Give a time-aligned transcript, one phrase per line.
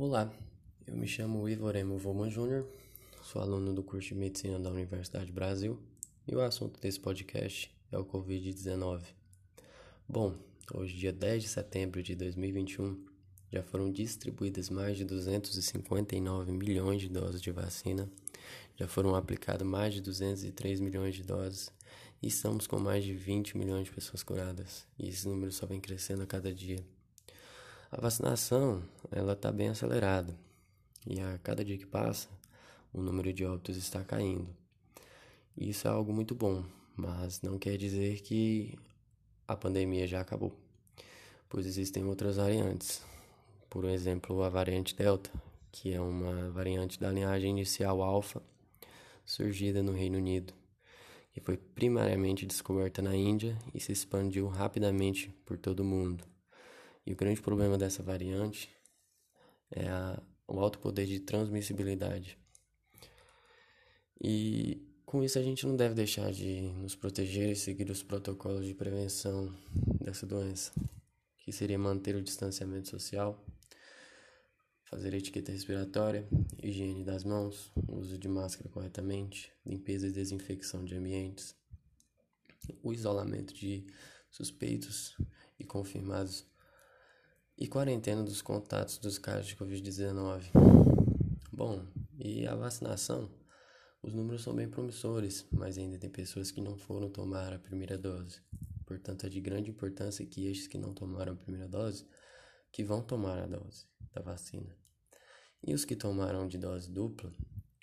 [0.00, 0.32] Olá,
[0.86, 2.68] eu me chamo Ivoremo Voma Júnior,
[3.20, 5.76] sou aluno do curso de Medicina da Universidade Brasil
[6.24, 9.02] e o assunto desse podcast é o Covid-19.
[10.08, 10.36] Bom,
[10.72, 13.06] hoje, dia 10 de setembro de 2021,
[13.52, 18.08] já foram distribuídas mais de 259 milhões de doses de vacina,
[18.76, 21.72] já foram aplicadas mais de 203 milhões de doses
[22.22, 25.80] e estamos com mais de 20 milhões de pessoas curadas, e esse número só vem
[25.80, 26.78] crescendo a cada dia.
[27.90, 30.38] A vacinação, ela está bem acelerada
[31.06, 32.28] e a cada dia que passa,
[32.92, 34.46] o número de óbitos está caindo.
[35.56, 36.62] Isso é algo muito bom,
[36.94, 38.78] mas não quer dizer que
[39.46, 40.52] a pandemia já acabou,
[41.48, 43.02] pois existem outras variantes.
[43.70, 45.30] Por exemplo, a variante Delta,
[45.72, 48.42] que é uma variante da linhagem inicial alfa,
[49.24, 50.52] surgida no Reino Unido,
[51.32, 56.22] que foi primariamente descoberta na Índia e se expandiu rapidamente por todo o mundo.
[57.08, 58.68] E o grande problema dessa variante
[59.70, 62.38] é a, o alto poder de transmissibilidade.
[64.22, 68.66] E com isso a gente não deve deixar de nos proteger e seguir os protocolos
[68.66, 69.50] de prevenção
[69.98, 70.70] dessa doença,
[71.38, 73.42] que seria manter o distanciamento social,
[74.84, 76.28] fazer etiqueta respiratória,
[76.62, 81.56] higiene das mãos, uso de máscara corretamente, limpeza e desinfecção de ambientes,
[82.82, 83.86] o isolamento de
[84.30, 85.16] suspeitos
[85.58, 86.46] e confirmados
[87.60, 90.52] e quarentena dos contatos dos casos de Covid-19.
[91.52, 91.84] Bom,
[92.16, 93.28] e a vacinação?
[94.00, 97.98] Os números são bem promissores, mas ainda tem pessoas que não foram tomar a primeira
[97.98, 98.40] dose.
[98.86, 102.06] Portanto, é de grande importância que estes que não tomaram a primeira dose,
[102.70, 104.72] que vão tomar a dose da vacina.
[105.60, 107.32] E os que tomaram de dose dupla,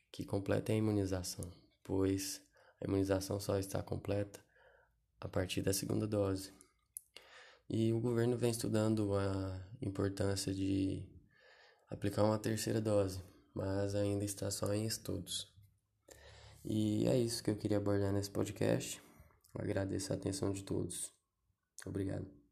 [0.10, 1.52] que completem a imunização,
[1.84, 2.42] pois
[2.80, 4.40] a imunização só está completa
[5.20, 6.54] a partir da segunda dose.
[7.70, 11.04] E o governo vem estudando a importância de
[11.90, 13.22] aplicar uma terceira dose,
[13.54, 15.52] mas ainda está só em estudos.
[16.64, 19.02] E é isso que eu queria abordar nesse podcast.
[19.54, 21.12] Agradeço a atenção de todos.
[21.86, 22.45] Obrigado.